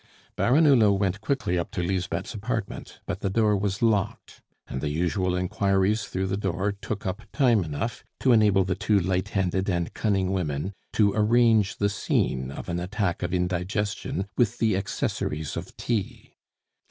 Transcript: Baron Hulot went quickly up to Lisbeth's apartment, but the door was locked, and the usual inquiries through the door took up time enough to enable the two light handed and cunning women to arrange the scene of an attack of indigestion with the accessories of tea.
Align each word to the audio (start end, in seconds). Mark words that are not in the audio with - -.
Baron 0.35 0.65
Hulot 0.65 0.97
went 0.97 1.21
quickly 1.21 1.59
up 1.59 1.69
to 1.73 1.83
Lisbeth's 1.83 2.33
apartment, 2.33 3.01
but 3.05 3.19
the 3.19 3.29
door 3.29 3.55
was 3.55 3.83
locked, 3.83 4.41
and 4.67 4.81
the 4.81 4.89
usual 4.89 5.35
inquiries 5.35 6.05
through 6.05 6.25
the 6.25 6.37
door 6.37 6.71
took 6.71 7.05
up 7.05 7.21
time 7.31 7.63
enough 7.63 8.03
to 8.21 8.31
enable 8.31 8.63
the 8.63 8.73
two 8.73 8.99
light 8.99 9.29
handed 9.37 9.69
and 9.69 9.93
cunning 9.93 10.31
women 10.31 10.73
to 10.93 11.13
arrange 11.13 11.77
the 11.77 11.87
scene 11.87 12.49
of 12.49 12.67
an 12.67 12.79
attack 12.79 13.21
of 13.21 13.31
indigestion 13.31 14.25
with 14.35 14.57
the 14.57 14.75
accessories 14.75 15.55
of 15.55 15.77
tea. 15.77 16.35